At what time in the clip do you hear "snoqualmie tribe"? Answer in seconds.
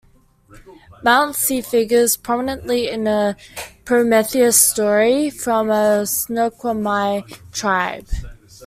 6.05-8.07